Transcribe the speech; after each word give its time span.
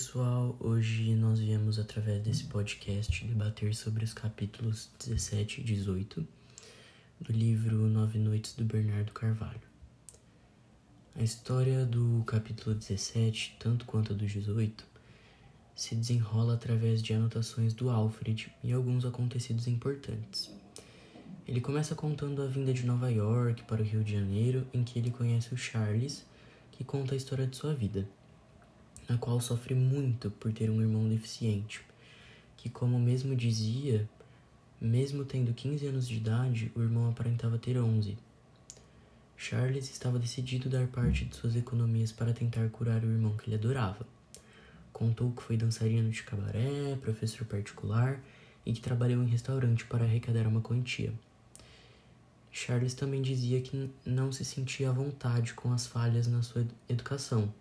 pessoal, 0.00 0.56
hoje 0.60 1.14
nós 1.14 1.40
viemos 1.40 1.78
através 1.78 2.22
desse 2.22 2.44
podcast 2.44 3.22
debater 3.22 3.74
sobre 3.74 4.02
os 4.02 4.14
capítulos 4.14 4.88
17 4.98 5.60
e 5.60 5.64
18 5.64 6.26
do 7.20 7.30
livro 7.30 7.76
Nove 7.86 8.18
Noites 8.18 8.54
do 8.54 8.64
Bernardo 8.64 9.12
Carvalho. 9.12 9.60
A 11.14 11.22
história 11.22 11.84
do 11.84 12.24
capítulo 12.26 12.74
17, 12.74 13.58
tanto 13.60 13.84
quanto 13.84 14.14
a 14.14 14.16
do 14.16 14.24
18, 14.24 14.86
se 15.76 15.94
desenrola 15.94 16.54
através 16.54 17.02
de 17.02 17.12
anotações 17.12 17.74
do 17.74 17.90
Alfred 17.90 18.50
e 18.64 18.72
alguns 18.72 19.04
acontecidos 19.04 19.68
importantes. 19.68 20.50
Ele 21.46 21.60
começa 21.60 21.94
contando 21.94 22.40
a 22.40 22.46
vinda 22.46 22.72
de 22.72 22.86
Nova 22.86 23.12
York 23.12 23.64
para 23.64 23.82
o 23.82 23.84
Rio 23.84 24.02
de 24.02 24.14
Janeiro, 24.14 24.66
em 24.72 24.82
que 24.82 24.98
ele 24.98 25.10
conhece 25.10 25.52
o 25.52 25.58
Charles, 25.58 26.24
que 26.72 26.84
conta 26.84 27.14
a 27.14 27.18
história 27.18 27.46
de 27.46 27.54
sua 27.54 27.74
vida 27.74 28.08
na 29.10 29.18
qual 29.18 29.40
sofre 29.40 29.74
muito 29.74 30.30
por 30.30 30.52
ter 30.52 30.70
um 30.70 30.80
irmão 30.80 31.08
deficiente, 31.08 31.80
que, 32.56 32.70
como 32.70 32.96
mesmo 32.96 33.34
dizia, 33.34 34.08
mesmo 34.80 35.24
tendo 35.24 35.52
15 35.52 35.84
anos 35.88 36.06
de 36.06 36.16
idade, 36.16 36.70
o 36.76 36.80
irmão 36.80 37.10
aparentava 37.10 37.58
ter 37.58 37.76
11. 37.76 38.16
Charles 39.36 39.90
estava 39.90 40.16
decidido 40.16 40.68
dar 40.68 40.86
parte 40.86 41.24
de 41.24 41.34
suas 41.34 41.56
economias 41.56 42.12
para 42.12 42.32
tentar 42.32 42.68
curar 42.68 43.02
o 43.02 43.10
irmão 43.10 43.36
que 43.36 43.48
ele 43.48 43.56
adorava. 43.56 44.06
Contou 44.92 45.32
que 45.32 45.42
foi 45.42 45.56
dançarino 45.56 46.08
de 46.08 46.22
cabaré, 46.22 46.96
professor 47.00 47.44
particular 47.44 48.20
e 48.64 48.72
que 48.72 48.80
trabalhou 48.80 49.24
em 49.24 49.26
restaurante 49.26 49.84
para 49.86 50.04
arrecadar 50.04 50.46
uma 50.46 50.60
quantia. 50.60 51.12
Charles 52.52 52.94
também 52.94 53.22
dizia 53.22 53.60
que 53.60 53.90
não 54.06 54.30
se 54.30 54.44
sentia 54.44 54.90
à 54.90 54.92
vontade 54.92 55.52
com 55.54 55.72
as 55.72 55.84
falhas 55.84 56.28
na 56.28 56.42
sua 56.42 56.64
educação 56.88 57.52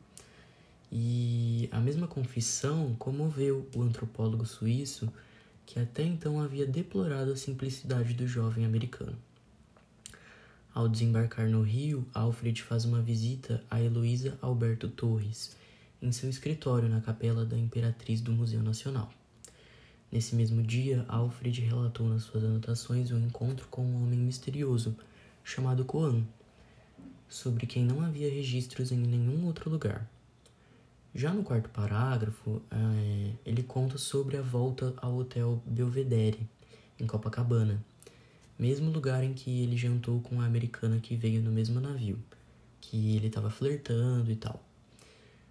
e 0.92 1.70
a 1.72 1.80
mesma 1.80 2.08
confissão 2.08 2.96
comoveu 2.98 3.68
o 3.76 3.82
antropólogo 3.82 4.46
suíço 4.46 5.12
que 5.66 5.80
até 5.80 6.04
então 6.04 6.42
havia 6.42 6.66
deplorado 6.66 7.32
a 7.32 7.38
simplicidade 7.38 8.14
do 8.16 8.28
jovem 8.28 8.66
americano. 8.66 9.16
Ao 10.74 10.88
desembarcar 10.88 11.48
no 11.48 11.62
Rio, 11.62 12.08
Alfred 12.14 12.64
faz 12.64 12.86
uma 12.86 13.02
visita 13.02 13.64
a 13.70 13.82
Heloísa 13.82 14.38
Alberto 14.42 14.88
Torres, 14.88 15.56
em 16.02 16.12
seu 16.12 16.30
escritório 16.30 16.90
na 16.90 17.02
capela 17.02 17.46
da 17.46 17.58
Imperatriz 17.58 18.22
do 18.22 18.32
Museu 18.32 18.64
Nacional. 18.64 19.12
Nesse 20.12 20.36
mesmo 20.36 20.64
dia, 20.64 21.06
Alfred 21.08 21.62
relatou 21.62 22.08
nas 22.08 22.24
suas 22.24 22.44
anotações 22.44 23.12
um 23.12 23.20
encontro 23.20 23.68
com 23.68 23.84
um 23.84 24.04
homem 24.04 24.18
misterioso 24.18 24.96
chamado 25.44 25.86
Coan, 25.86 26.24
sobre 27.28 27.68
quem 27.68 27.86
não 27.86 28.02
havia 28.02 28.30
registros 28.30 28.92
em 28.92 28.98
nenhum 28.98 29.46
outro 29.46 29.70
lugar. 29.70 30.10
Já 31.14 31.34
no 31.34 31.44
quarto 31.44 31.70
parágrafo, 31.70 32.62
é, 32.70 33.32
ele 33.44 33.64
conta 33.64 33.98
sobre 33.98 34.38
a 34.38 34.44
volta 34.44 34.94
ao 34.98 35.18
Hotel 35.18 35.62
Belvedere, 35.66 36.48
em 37.00 37.08
Copacabana, 37.08 37.84
mesmo 38.60 38.92
lugar 38.92 39.24
em 39.24 39.34
que 39.34 39.64
ele 39.64 39.76
jantou 39.76 40.22
com 40.22 40.40
a 40.40 40.46
americana 40.46 41.00
que 41.00 41.16
veio 41.16 41.42
no 41.42 41.52
mesmo 41.52 41.80
navio, 41.80 42.20
que 42.80 43.16
ele 43.16 43.26
estava 43.26 43.50
flertando 43.50 44.32
e 44.32 44.36
tal. 44.36 44.64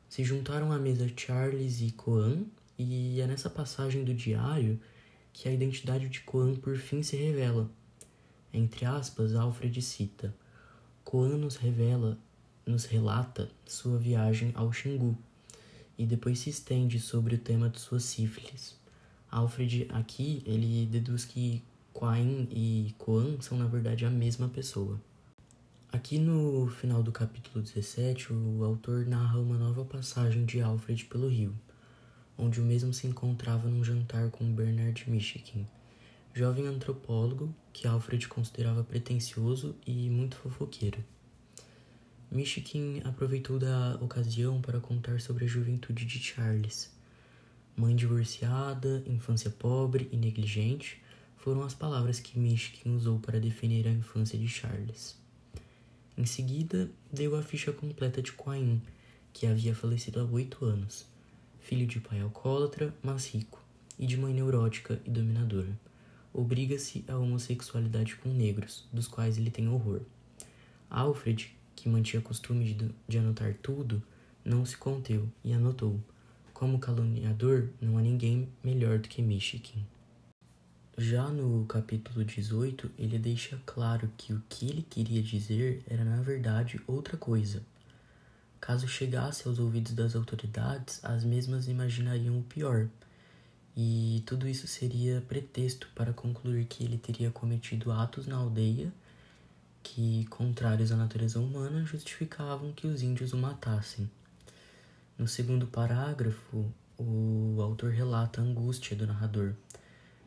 Se 0.09 0.23
juntaram 0.23 0.71
à 0.71 0.79
mesa 0.79 1.11
Charles 1.17 1.81
e 1.81 1.91
Coan, 1.91 2.45
e 2.79 3.21
é 3.21 3.27
nessa 3.27 3.51
passagem 3.51 4.05
do 4.05 4.15
diário 4.15 4.79
que 5.33 5.49
a 5.49 5.53
identidade 5.53 6.09
de 6.09 6.21
Coan 6.21 6.55
por 6.55 6.77
fim 6.77 7.03
se 7.03 7.17
revela. 7.17 7.69
Entre 8.53 8.85
aspas, 8.87 9.35
Alfred 9.35 9.83
cita: 9.83 10.33
Coan 11.05 11.37
nos 11.37 11.57
revela, 11.57 12.17
nos 12.65 12.85
relata 12.85 13.51
sua 13.67 13.99
viagem 13.99 14.53
ao 14.55 14.73
Xingu 14.73 15.19
e 15.99 16.07
depois 16.07 16.39
se 16.39 16.49
estende 16.49 17.01
sobre 17.01 17.35
o 17.35 17.39
tema 17.39 17.69
de 17.69 17.81
sua 17.81 17.99
sífilis. 17.99 18.79
Alfred 19.31 19.89
aqui 19.91 20.43
ele 20.47 20.87
deduz 20.87 21.25
que 21.25 21.63
Quain 21.93 22.49
e 22.51 22.95
Coan 22.97 23.41
são 23.41 23.59
na 23.59 23.67
verdade 23.67 24.07
a 24.07 24.11
mesma 24.11 24.49
pessoa. 24.49 25.01
Aqui 25.91 26.19
no 26.19 26.69
final 26.69 27.03
do 27.03 27.11
capítulo 27.11 27.63
17, 27.65 28.33
o 28.33 28.63
autor 28.63 29.07
narra 29.07 29.41
uma 29.41 29.59
nova 29.59 29.85
passagem 29.85 30.45
de 30.45 30.61
Alfred 30.61 31.07
pelo 31.07 31.29
rio, 31.29 31.55
onde 32.37 32.61
o 32.61 32.65
mesmo 32.65 32.93
se 32.95 33.07
encontrava 33.07 33.69
num 33.69 33.83
jantar 33.83 34.31
com 34.31 34.45
Bernard 34.53 35.11
Michigan, 35.11 35.67
jovem 36.33 36.67
antropólogo 36.67 37.53
que 37.73 37.89
Alfred 37.89 38.29
considerava 38.29 38.85
pretensioso 38.85 39.75
e 39.87 40.09
muito 40.09 40.37
fofoqueiro. 40.37 41.03
Michigan 42.31 43.01
aproveitou 43.05 43.59
da 43.59 43.97
ocasião 44.03 44.61
para 44.61 44.79
contar 44.79 45.19
sobre 45.19 45.47
a 45.47 45.49
juventude 45.49 46.05
de 46.05 46.19
Charles. 46.19 46.93
Mãe 47.75 47.97
divorciada, 47.97 49.03
infância 49.07 49.51
pobre 49.51 50.11
e 50.13 50.17
negligente 50.17 51.03
foram 51.39 51.63
as 51.63 51.73
palavras 51.73 52.21
que 52.21 52.39
Michigan 52.39 52.91
usou 52.91 53.19
para 53.19 53.41
definir 53.41 53.87
a 53.87 53.91
infância 53.91 54.39
de 54.39 54.47
Charles. 54.47 55.17
Em 56.19 56.27
seguida, 56.27 56.91
deu 57.11 57.35
a 57.35 57.43
ficha 57.43 57.73
completa 57.73 58.21
de 58.21 58.33
Quain, 58.33 58.83
que 59.33 59.47
havia 59.47 59.75
falecido 59.75 60.21
há 60.21 60.25
oito 60.25 60.67
anos, 60.67 61.07
filho 61.61 61.87
de 61.87 61.99
pai 61.99 62.21
alcoólatra, 62.21 62.95
mas 63.03 63.33
rico, 63.33 63.65
e 63.99 64.07
de 64.07 64.19
mãe 64.19 64.35
neurótica 64.35 65.01
e 65.07 65.11
dominadora. 65.11 65.79
Obriga-se 66.35 67.05
à 67.09 67.17
homossexualidade 67.17 68.17
com 68.17 68.29
negros, 68.29 68.87
dos 68.93 69.09
quais 69.09 69.39
ele 69.39 69.51
tem 69.51 69.67
horror. 69.69 70.03
Alfred, 70.91 71.57
que 71.81 71.89
mantinha 71.89 72.23
costume 72.23 72.73
de, 72.73 72.91
de 73.07 73.19
anotar 73.19 73.55
tudo, 73.55 74.03
não 74.45 74.65
se 74.65 74.77
conteu 74.77 75.29
e 75.45 75.53
anotou: 75.53 76.01
Como 76.53 76.79
caluniador, 76.79 77.69
não 77.81 77.99
há 77.99 78.03
ninguém 78.03 78.49
melhor 78.63 78.99
do 78.99 79.09
que 79.09 79.23
Michigan. 79.23 79.81
Já 80.97 81.29
no 81.29 81.65
capítulo 81.67 82.25
18, 82.25 82.91
ele 82.99 83.19
deixa 83.19 83.57
claro 83.65 84.11
que 84.17 84.33
o 84.33 84.43
que 84.49 84.69
ele 84.69 84.83
queria 84.83 85.23
dizer 85.23 85.83
era, 85.87 86.05
na 86.05 86.21
verdade, 86.23 86.81
outra 86.89 87.17
coisa. 87.17 87.63
Caso 88.61 88.89
chegasse 88.89 89.47
aos 89.47 89.61
ouvidos 89.61 89.93
das 89.93 90.17
autoridades, 90.17 90.99
as 91.05 91.23
mesmas 91.23 91.69
imaginariam 91.69 92.39
o 92.39 92.43
pior. 92.43 92.89
E 93.77 94.25
tudo 94.27 94.49
isso 94.49 94.67
seria 94.67 95.21
pretexto 95.29 95.89
para 95.95 96.13
concluir 96.13 96.65
que 96.65 96.83
ele 96.83 96.99
teria 96.99 97.31
cometido 97.31 97.93
atos 97.93 98.27
na 98.27 98.35
aldeia 98.35 98.93
que, 99.83 100.27
contrários 100.27 100.93
à 100.93 100.97
natureza 100.97 101.41
humana, 101.41 101.85
justificavam 101.85 102.73
que 102.73 102.87
os 102.87 103.03
índios 103.03 103.33
o 103.33 103.37
matassem. 103.37 104.11
No 105.17 105.27
segundo 105.27 105.67
parágrafo, 105.67 106.73
o 106.99 107.61
autor 107.61 107.91
relata 107.91 108.41
a 108.41 108.45
angústia 108.45 108.97
do 108.97 109.07
narrador, 109.07 109.55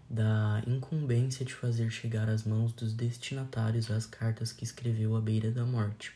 da 0.09 0.61
incumbência 0.67 1.45
de 1.45 1.53
fazer 1.53 1.90
chegar 1.90 2.29
às 2.29 2.44
mãos 2.44 2.73
dos 2.73 2.94
destinatários 2.94 3.90
as 3.90 4.06
cartas 4.06 4.51
que 4.51 4.63
escreveu 4.63 5.16
à 5.16 5.22
beira 5.22 5.51
da 5.51 5.66
morte. 5.66 6.13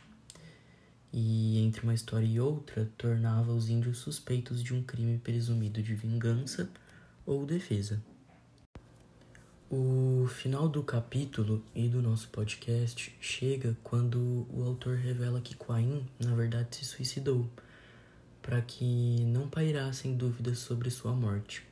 E 1.13 1.59
entre 1.59 1.83
uma 1.83 1.93
história 1.93 2.25
e 2.25 2.39
outra, 2.39 2.91
tornava 2.97 3.53
os 3.53 3.69
índios 3.69 3.99
suspeitos 3.99 4.61
de 4.61 4.73
um 4.73 4.83
crime 4.83 5.17
presumido 5.17 5.81
de 5.81 5.95
vingança 5.95 6.69
ou 7.25 7.45
defesa. 7.45 8.01
O 9.67 10.27
final 10.27 10.69
do 10.69 10.83
capítulo 10.83 11.59
e 11.73 11.89
do 11.89 11.99
nosso 11.99 12.27
podcast 12.27 13.11
chega 13.19 13.75
quando 13.83 14.45
o 14.53 14.63
autor 14.63 14.95
revela 14.95 15.41
que 15.41 15.55
Quain, 15.55 16.05
na 16.19 16.35
verdade, 16.35 16.75
se 16.75 16.85
suicidou, 16.85 17.49
para 18.43 18.61
que 18.61 19.25
não 19.25 19.49
pairassem 19.49 20.15
dúvidas 20.15 20.59
sobre 20.59 20.91
sua 20.91 21.13
morte, 21.13 21.63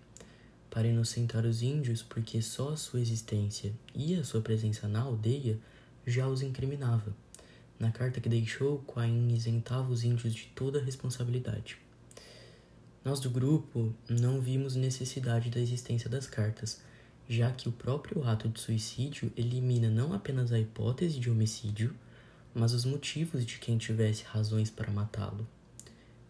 para 0.72 0.87
inocentar 0.87 1.45
os 1.45 1.61
índios, 1.61 2.01
porque 2.01 2.41
só 2.41 2.69
a 2.69 2.78
sua 2.78 2.99
existência 2.99 3.72
e 3.93 4.16
a 4.16 4.23
sua 4.23 4.41
presença 4.41 4.87
na 4.87 5.01
aldeia 5.01 5.59
já 6.03 6.28
os 6.28 6.41
incriminava. 6.41 7.16
Na 7.78 7.91
carta 7.91 8.19
que 8.19 8.28
deixou, 8.28 8.79
Quain 8.87 9.31
isentava 9.35 9.91
os 9.91 10.03
índios 10.03 10.34
de 10.34 10.46
toda 10.55 10.79
a 10.79 10.84
responsabilidade. 10.84 11.78
Nós 13.05 13.19
do 13.19 13.29
grupo 13.29 13.93
não 14.09 14.41
vimos 14.41 14.75
necessidade 14.75 15.51
da 15.51 15.59
existência 15.59 16.09
das 16.09 16.25
cartas 16.25 16.81
já 17.28 17.52
que 17.52 17.70
o 17.70 17.72
próprio 17.72 18.23
ato 18.23 18.49
de 18.49 18.59
suicídio 18.59 19.31
elimina 19.35 19.90
não 19.90 20.14
apenas 20.14 20.52
a 20.52 20.59
hipótese 20.59 21.20
de 21.20 21.29
homicídio, 21.29 21.96
mas 22.53 22.73
os 22.73 22.85
motivos 22.85 23.46
de 23.46 23.58
quem 23.58 23.78
tivesse 23.78 24.23
razões 24.23 24.70
para 24.70 24.91
matá-lo. 24.91 25.47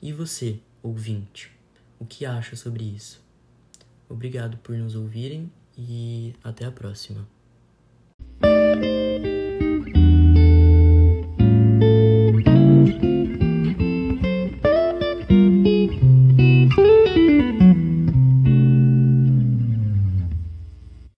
E 0.01 0.11
você, 0.13 0.59
ouvinte, 0.81 1.51
o 1.99 2.05
que 2.05 2.25
acha 2.25 2.55
sobre 2.55 2.83
isso? 2.83 3.21
Obrigado 4.07 4.57
por 4.57 4.75
nos 4.77 4.95
ouvirem 4.95 5.51
e 5.77 6.33
até 6.43 6.65
a 6.65 6.71
próxima. 6.71 7.27